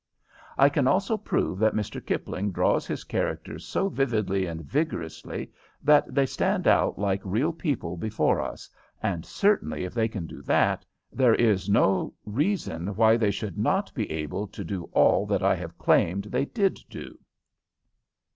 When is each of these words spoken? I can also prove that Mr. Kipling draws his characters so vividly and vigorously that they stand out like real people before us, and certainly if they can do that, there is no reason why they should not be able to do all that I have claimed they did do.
I 0.57 0.67
can 0.69 0.87
also 0.87 1.15
prove 1.15 1.59
that 1.59 1.75
Mr. 1.75 2.03
Kipling 2.03 2.51
draws 2.51 2.87
his 2.87 3.03
characters 3.03 3.63
so 3.67 3.87
vividly 3.87 4.47
and 4.47 4.63
vigorously 4.65 5.51
that 5.83 6.11
they 6.11 6.25
stand 6.25 6.67
out 6.67 6.97
like 6.97 7.21
real 7.23 7.53
people 7.53 7.97
before 7.97 8.41
us, 8.41 8.67
and 9.03 9.23
certainly 9.23 9.83
if 9.85 9.93
they 9.93 10.07
can 10.07 10.25
do 10.25 10.41
that, 10.41 10.83
there 11.11 11.35
is 11.35 11.69
no 11.69 12.15
reason 12.25 12.95
why 12.95 13.15
they 13.15 13.29
should 13.29 13.59
not 13.59 13.93
be 13.93 14.09
able 14.11 14.47
to 14.47 14.63
do 14.63 14.85
all 14.91 15.27
that 15.27 15.43
I 15.43 15.53
have 15.53 15.77
claimed 15.77 16.23
they 16.23 16.45
did 16.45 16.79
do. 16.89 17.19